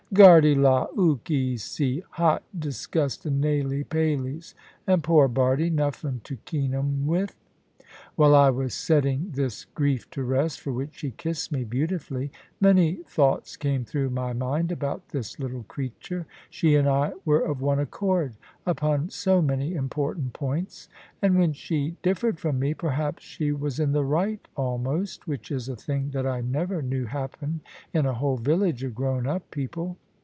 "Gardy 0.13 0.55
la! 0.55 0.87
'Ook 0.99 1.31
'e 1.31 1.55
see, 1.55 2.03
'hot 2.09 2.43
degustin' 2.53 3.39
naily 3.39 3.87
pailies! 3.87 4.53
And 4.85 5.01
poor 5.01 5.29
Bardie 5.29 5.69
nuffin 5.69 6.19
to 6.25 6.35
kean 6.43 6.73
'em 6.75 7.07
with!" 7.07 7.37
While 8.15 8.35
I 8.35 8.49
was 8.51 8.73
setting 8.73 9.31
this 9.35 9.65
grief 9.65 10.09
to 10.11 10.23
rest 10.23 10.59
(for 10.61 10.71
which 10.71 10.95
she 10.97 11.11
kissed 11.11 11.51
me 11.51 11.63
beautifully), 11.63 12.31
many 12.59 12.95
thoughts 13.07 13.57
came 13.57 13.83
through 13.83 14.11
my 14.11 14.31
mind 14.31 14.71
about 14.71 15.09
this 15.09 15.39
little 15.39 15.63
creature. 15.63 16.25
She 16.49 16.75
and 16.75 16.87
I 16.87 17.13
were 17.25 17.41
of 17.41 17.61
one 17.61 17.79
accord, 17.79 18.35
upon 18.65 19.09
so 19.09 19.41
many 19.41 19.73
important 19.73 20.33
points; 20.33 20.87
and 21.21 21.37
when 21.37 21.53
she 21.53 21.95
differed 22.01 22.39
from 22.39 22.59
me, 22.59 22.73
perhaps 22.73 23.23
she 23.23 23.51
was 23.51 23.79
in 23.79 23.91
the 23.91 24.05
right 24.05 24.45
almost: 24.55 25.27
which 25.27 25.49
is 25.49 25.67
a 25.67 25.75
thing 25.75 26.11
that 26.11 26.27
I 26.27 26.41
never 26.41 26.81
knew 26.81 27.05
happen 27.05 27.61
in 27.93 28.05
a 28.05 28.13
whole 28.13 28.37
village 28.37 28.83
of 28.83 28.93
grown 28.95 29.25
up 29.25 29.49
people. 29.51 29.97